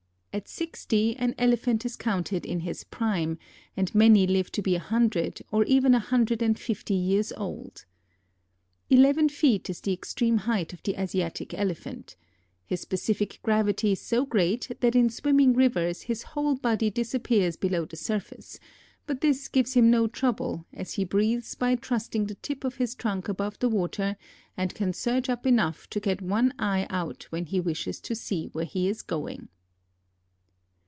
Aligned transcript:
At 0.33 0.47
sixty 0.47 1.13
an 1.17 1.35
Elephant 1.37 1.85
is 1.85 1.97
counted 1.97 2.45
in 2.45 2.61
his 2.61 2.85
prime, 2.85 3.37
and 3.75 3.93
many 3.93 4.25
live 4.25 4.49
to 4.53 4.61
be 4.61 4.75
a 4.75 4.79
hundred 4.79 5.41
or 5.51 5.65
even 5.65 5.93
a 5.93 5.99
hundred 5.99 6.41
and 6.41 6.57
fifty 6.57 6.93
years 6.93 7.33
old. 7.35 7.83
Eleven 8.89 9.27
feet 9.27 9.69
is 9.69 9.81
the 9.81 9.91
extreme 9.91 10.37
height 10.37 10.71
of 10.71 10.81
the 10.83 10.95
Asiatic 10.97 11.53
Elephant. 11.53 12.15
His 12.65 12.79
specific 12.79 13.41
gravity 13.43 13.91
is 13.91 13.99
so 13.99 14.25
great 14.25 14.71
that 14.79 14.95
in 14.95 15.09
swimming 15.09 15.51
rivers 15.51 16.03
his 16.03 16.23
whole 16.23 16.55
body 16.55 16.89
disappears 16.89 17.57
below 17.57 17.83
the 17.83 17.97
surface; 17.97 18.57
but 19.05 19.19
this 19.19 19.49
gives 19.49 19.73
him 19.73 19.91
no 19.91 20.07
trouble, 20.07 20.65
as 20.73 20.93
he 20.93 21.03
breathes 21.03 21.55
by 21.55 21.75
thrusting 21.75 22.27
the 22.27 22.35
tip 22.35 22.63
of 22.63 22.75
his 22.75 22.95
trunk 22.95 23.27
above 23.27 23.59
the 23.59 23.67
water 23.67 24.15
and 24.55 24.73
can 24.73 24.93
surge 24.93 25.27
up 25.29 25.45
enough 25.45 25.89
to 25.89 25.99
get 25.99 26.21
one 26.21 26.53
eye 26.57 26.87
out 26.89 27.23
when 27.31 27.43
he 27.47 27.59
wishes 27.59 27.99
to 27.99 28.15
see 28.15 28.45
where 28.53 28.63
he 28.63 28.87
is 28.87 29.01
going. 29.01 29.49